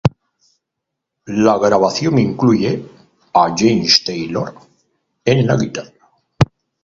[1.27, 2.83] La grabación incluye
[3.35, 4.51] a James Taylor
[5.23, 6.09] en la guitarra.